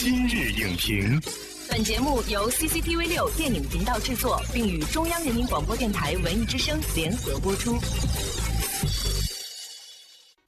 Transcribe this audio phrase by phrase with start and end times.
[0.00, 1.20] 今日影评，
[1.68, 7.72] 本节目由 CCTV 六电影频道制作，并与中央人民广播电台文艺之声联合播出。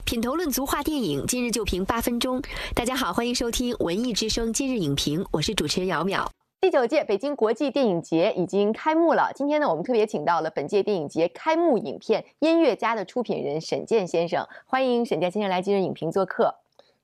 [0.04, 2.40] 品头论足话电影，今日就评八分钟。
[2.76, 6.28] 大家好，欢迎收听文艺之声今日影评，我是主持人姚淼。
[6.60, 9.32] 第九届北京国际电影节已经开幕了。
[9.34, 16.54] 今天呢，我们特别请到了本届电影节开幕影片《音乐家》的出品人沈健先生，欢迎沈健先生来今日影评做客。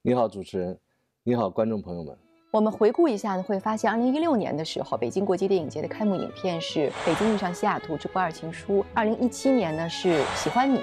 [0.03, 0.79] 你好，主持人，
[1.25, 2.17] 你好，观众朋友们。
[2.57, 10.79] 我们回顾一下呢，会发现，二零一六年的时候，北京国际电影节的开幕影片是《北京遇上西雅图之不二情书》；二零一七年呢是《喜欢你》；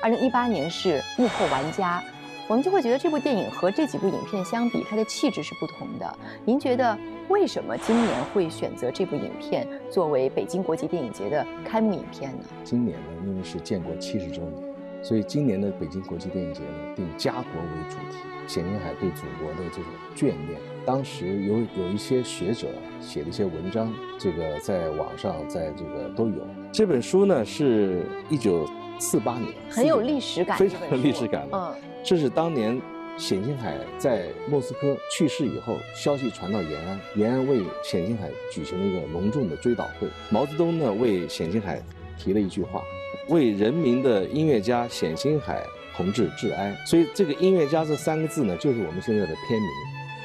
[0.00, 1.98] 二零一八年是《幕后玩家》。
[2.46, 6.16] 我们就会觉得这部电影和这几部影片相比，它的气质是不同的。
[6.44, 6.96] 您觉得
[7.28, 12.44] 为什么今年会选择这部影片作为北京国际电影节的开幕影片呢？
[12.62, 14.65] 今年呢，因为是建国七十周年，
[15.02, 19.84] 所以今年的北京国际电影节呢，定家国为主题，冼星海对祖国的这种
[20.16, 20.60] 眷恋。
[20.84, 22.68] 当时有有一些学者
[23.00, 26.46] 写了一些文章，这个在网上在这个都有。
[26.72, 31.46] 这本书呢，是一九四八年，很有历史感，非常有历史感。
[31.52, 31.74] 嗯。
[32.04, 32.80] 这是当年
[33.18, 40.08] 冼星海在莫斯科去世以后，消息传到延安，延安为冼星海举行了一个隆重的追悼会。
[40.30, 41.82] 毛泽东呢为冼星海
[42.16, 42.80] 提了一句话
[43.28, 45.64] ：“为人民的音乐家冼星海
[45.96, 49.70] 同志致哀。”所以这个“音乐家”这三个字呢，就是我们现在的片名。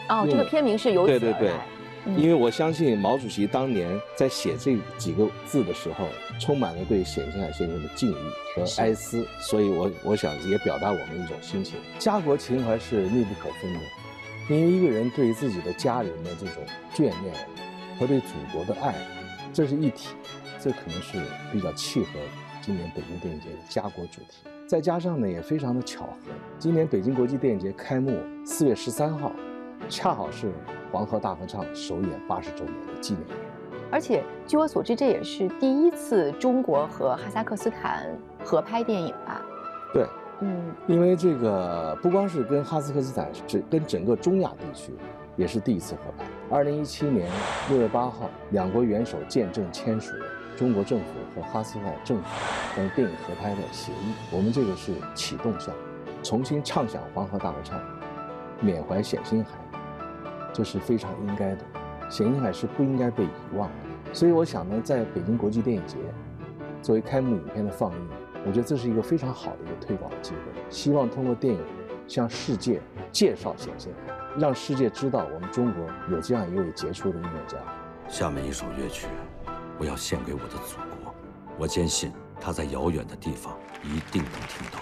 [0.09, 1.51] 哦，这个片名是由对对对。
[2.17, 6.07] 因为我相信毛主席当年在写这几个字的时候，
[6.39, 8.15] 充满了对冼星海先生的敬意
[8.55, 11.77] 和哀思，所以我我想也表达我们一种心情。
[11.99, 13.79] 家国情怀是密不可分的，
[14.49, 17.35] 因为一个人对于自己的家人的这种眷恋
[17.99, 18.95] 和对祖国的爱，
[19.53, 20.07] 这是一体，
[20.59, 21.21] 这可能是
[21.51, 22.07] 比较契合
[22.61, 24.43] 今年北京电影节的家国主题。
[24.67, 29.31] 再加上呢，也非常的巧合，今年北京国际电影节开幕四月十三号。
[29.89, 30.53] 恰好是
[30.91, 33.31] 黄河大合唱首演八十周年的纪念日，
[33.89, 38.07] 而且据我所知，这也是第一次中国和哈萨克斯坦
[38.43, 39.41] 合拍电影吧？
[39.91, 40.05] 对，
[40.41, 44.93] 嗯，因为这个不光是跟哈萨克斯坦，是跟整个中亚地区
[45.35, 46.23] 也是第一次合拍。
[46.49, 47.27] 二零一七年
[47.69, 50.25] 六月八号，两国元首见证签署了
[50.57, 52.23] 中国政府和哈萨克斯坦政府
[52.75, 54.13] 关于电影合拍的协议。
[54.31, 55.73] 我们这个是启动项，
[56.21, 57.79] 重新唱响黄河大合唱，
[58.59, 59.51] 缅怀冼星海。
[60.53, 61.63] 这是非常应该的，
[62.09, 64.13] 冼星海是不应该被遗忘的。
[64.13, 65.95] 所以我想呢，在北京国际电影节
[66.81, 68.09] 作为开幕影片的放映，
[68.45, 70.61] 我觉得这是一个非常好的一个推广的机会。
[70.69, 71.61] 希望通过电影
[72.07, 72.81] 向世界
[73.11, 77.57] 介绍冼星海，让世界知道我们中国有这样一位杰出的音乐家。
[78.09, 79.07] 下面一首乐曲，
[79.79, 81.13] 我要献给我的祖国。
[81.57, 84.79] 我坚信他在遥远的地方一定能听到。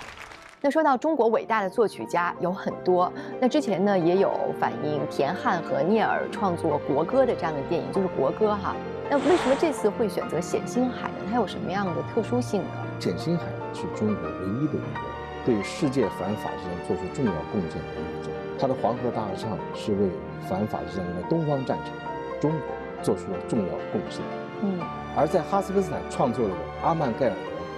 [0.62, 8.76] 那说到中国伟大的作曲家有很多，那之前呢也有反映田汉和聂耳创作国歌的这样的电影，就是国歌哈。
[9.10, 11.16] 那为什么这次会选择冼星海呢？
[11.32, 12.70] 它有什么样的特殊性呢？
[13.00, 15.00] 冼星海是中国唯一的一个
[15.46, 18.30] 对世界反法西斯做出重要贡献的音乐家。
[18.60, 20.10] 他的《黄河大合唱》是为
[20.50, 21.94] 反法西战争的东方战场
[22.42, 22.60] 中国
[23.02, 24.22] 做出了重要贡献。
[24.62, 24.80] 嗯，
[25.16, 26.54] 而在哈萨克斯坦创作的
[26.84, 27.36] 《阿曼盖尔》，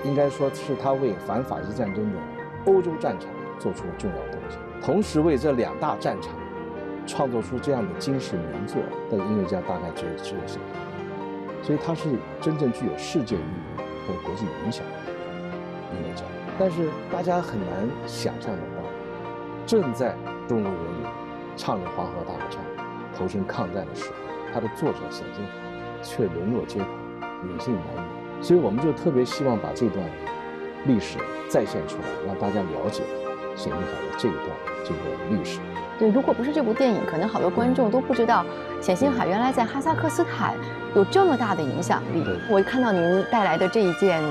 [0.08, 2.20] 应该说是他为反法西战争的。
[2.66, 3.28] 欧洲战场
[3.58, 6.32] 做出了重要贡献，同时为这两大战场
[7.08, 8.78] 创作出这样的惊世名作
[9.10, 10.60] 的音乐家，大概只有只有谁？
[11.64, 15.12] 所以他是真正具有世界意义和国际影响的
[15.92, 16.24] 音乐家。
[16.60, 18.84] 但是大家很难想象得到，
[19.66, 20.16] 正在
[20.48, 21.06] 中国人民
[21.58, 22.62] 唱着黄河大合唱、
[23.18, 24.16] 投身抗战的时候，
[24.54, 25.52] 他的作者冼星海
[26.04, 26.86] 却沦落街头、
[27.48, 28.44] 隐姓埋名。
[28.44, 30.06] 所以我们就特别希望把这段。
[30.88, 33.04] 历史再现出来，让大家了解
[33.56, 34.46] 冼星海的这一段
[34.84, 35.60] 这个历史。
[36.00, 38.44] 对，如果不是这部电影，可能好多观众都不知道
[38.82, 40.56] 冼星海原来在哈萨克斯坦
[40.96, 42.26] 有这么大的影响力。
[42.50, 44.24] 我看到您带来的这一件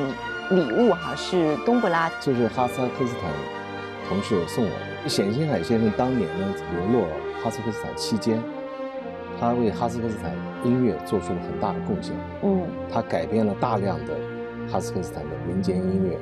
[0.51, 3.31] 礼物哈，是冬不拉，这是哈萨克斯坦
[4.09, 5.09] 同事送我的。
[5.09, 7.07] 冼星海先生当年呢流落
[7.45, 8.43] 哈萨克斯坦期间，
[9.41, 10.33] 他为哈萨克斯坦
[10.63, 12.15] 音乐做出了很大的贡献。
[12.43, 14.15] 嗯，他改编了大量的。
[14.71, 16.17] 哈萨克斯坦的民间音乐，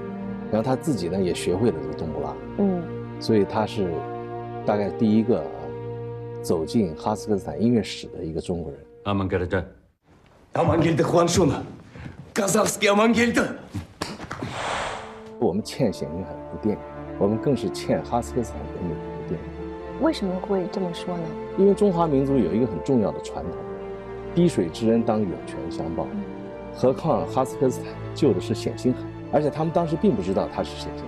[0.51, 2.83] 然后他自己呢也学会了这个冬不拉，嗯，
[3.21, 3.93] 所以他是
[4.65, 5.61] 大概第一个啊
[6.41, 8.81] 走进哈萨克斯坦音乐史的一个中国人。
[9.03, 9.69] 阿曼格的，
[10.53, 11.63] 阿曼格的欢叔呢，
[12.33, 13.55] 卡萨斯基阿曼格的。
[15.39, 16.83] 我们欠冼星海一部电影，
[17.19, 19.58] 我们更是欠哈萨克斯坦人民一部电影。
[20.01, 21.25] 为什么会这么说呢？
[21.57, 23.53] 因为中华民族有一个很重要的传统，
[24.35, 26.07] 滴水之恩当涌泉相报。
[26.73, 29.01] 何况哈萨克斯坦救的是冼星海，
[29.33, 31.05] 而且他们当时并不知道他是冼星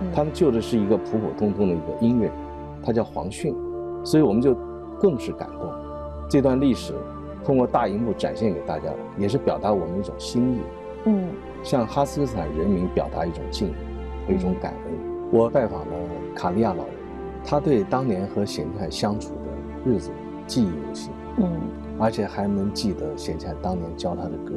[0.00, 2.34] 海，他们救的是一个普普通通的一个音乐人，
[2.82, 3.54] 他叫黄迅，
[4.02, 4.56] 所以我们就
[4.98, 5.70] 更是感动。
[6.26, 6.94] 这段历史
[7.44, 8.88] 通过大荧幕展现给大家，
[9.18, 10.58] 也是表达我们一种心意，
[11.04, 11.28] 嗯
[11.62, 13.74] 向哈萨克斯坦人民表达一种敬意
[14.26, 14.92] 和一种感恩。
[15.30, 15.92] 我拜访了
[16.34, 16.94] 卡利亚老人，
[17.44, 20.10] 他对当年和显庆海相处的日子
[20.46, 21.60] 记忆犹新，嗯
[21.98, 24.54] 而且还能记得显庆海当年教他的歌，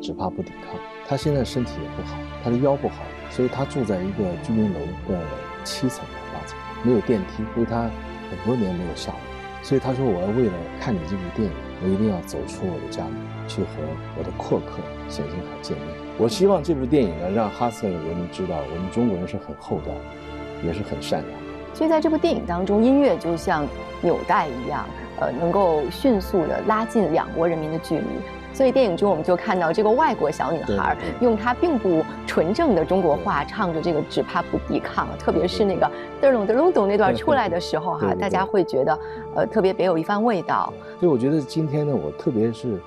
[0.00, 0.80] 只怕不抵抗。
[1.06, 5.20] 他现在身体也不好，他的腰不好，所以他住在一个居民楼的
[5.64, 7.82] 七层八层，没有电梯，因为他
[8.30, 9.18] 很多年没有下楼。
[9.60, 13.14] 所以他说：“我要为了看你这部电影，我一定要走出我的家门，
[13.48, 13.68] 去和
[14.16, 14.78] 我的阔客
[15.08, 19.92] 冼星海见面。”我希望这部电影呢，让哈萨克人民知道，我们中国人是很厚道，
[20.64, 21.47] 也是很善良。
[21.74, 23.66] 所以在这部电影当中，音乐就像
[24.00, 24.84] 纽带一样，
[25.20, 28.04] 呃，能够迅速的拉近两国人民的距离。
[28.50, 35.88] 所以电影中我们就看到这个外国小女孩用她并不纯正的中国话唱着这个“只怕不抵抗”，特别是那个
[36.20, 38.98] “嘚隆嘚隆咚”那段出来的时候哈，大家会觉得
[39.36, 40.72] 呃特别别有一番味道。
[40.98, 42.80] 所以我觉得今天呢，我特别是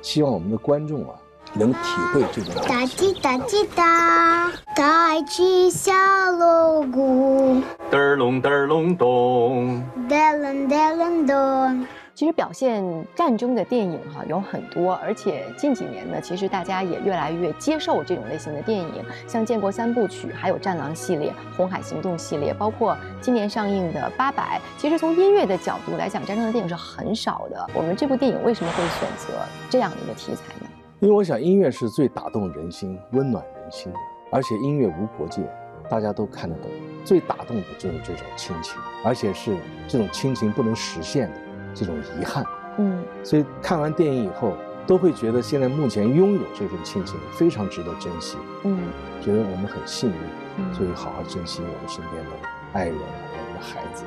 [0.00, 1.16] 希望我们的观众啊，
[1.54, 1.78] 能体
[2.12, 3.12] 会这种哒感情。
[3.12, 5.92] 滴哒滴哒，带起小
[6.38, 9.82] 锣鼓，嘚儿隆嘚儿隆咚。
[10.08, 11.86] 哒楞哒楞咚。
[12.14, 12.82] 其实表现
[13.14, 24.58] 战争的电影哈有很多，而且近几年呢，其实大家也越来越接受这种类型的电影，像建国三部曲，还有战狼系列、红海行动系列，包括今年上映的八佰。
[24.78, 27.66] 其实从音乐的角度来讲，战争的电影是很少的。
[27.74, 29.34] 我们这部电影为什么会选择
[29.68, 30.68] 这样的一个题材呢？
[31.00, 33.98] 因为我想音乐是最打动人心、温暖人心的，
[34.32, 35.42] 而且音乐无国界，
[35.90, 36.70] 大家都看得懂。
[37.06, 38.74] 最打动的就是这种亲情，
[39.04, 39.56] 而且是
[39.86, 41.36] 这种亲情不能实现的
[41.72, 42.44] 这种遗憾。
[42.78, 43.04] 嗯。
[43.22, 44.54] 所以看完电影以后，
[44.88, 48.76] 都会觉得现在目前拥有这份亲情非常值得珍惜，嗯。
[49.22, 50.16] 觉得我们很幸运，
[50.58, 50.74] 嗯。
[50.74, 52.30] 所以好好珍惜我们身边的
[52.72, 54.04] 爱人、我们的孩子、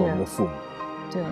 [0.00, 0.50] 我们的父母。
[1.12, 1.22] 对，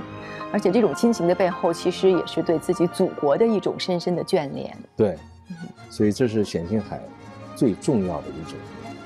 [0.53, 4.77] 而且这种亲情的背后，其实也是对自己祖国的一种深深的眷恋。
[4.97, 5.17] 对，
[5.89, 7.01] 所以这是冼星海
[7.55, 8.59] 最重要的一种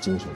[0.02, 0.28] 精神。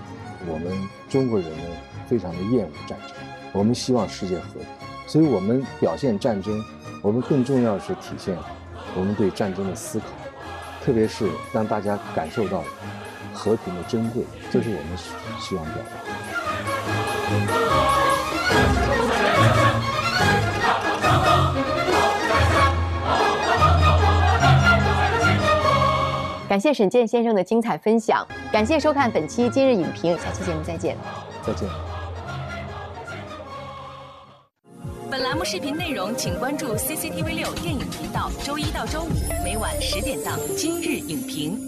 [0.49, 0.73] 我们
[1.11, 1.65] 中国人呢，
[2.09, 3.17] 非常的厌恶战争，
[3.53, 4.63] 我们希望世界和平，
[5.07, 6.65] 所以我们表现战争，
[7.03, 8.39] 我们更重要是体现
[8.95, 10.07] 我们对战争的思考，
[10.85, 12.63] 特别是让大家感受到
[13.35, 14.23] 和平的珍贵，
[14.53, 14.97] 这是我们
[15.41, 15.91] 希望表达
[19.11, 19.16] 的。
[26.57, 30.97] 感谢沈健先生的精彩分享，感谢收看本期今日影评，下期节目再见。
[31.47, 31.69] 再见。
[35.11, 39.09] 本栏目视频内容，请关注 CCTV 六电影频道，周一到周五
[39.45, 41.59] 每晚十点档《今日影评》。